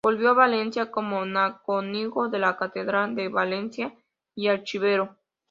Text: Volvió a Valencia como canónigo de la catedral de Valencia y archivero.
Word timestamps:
Volvió 0.03 0.31
a 0.31 0.33
Valencia 0.33 0.89
como 0.89 1.21
canónigo 1.63 2.27
de 2.27 2.39
la 2.39 2.57
catedral 2.57 3.13
de 3.13 3.29
Valencia 3.29 3.93
y 4.33 4.47
archivero. 4.47 5.15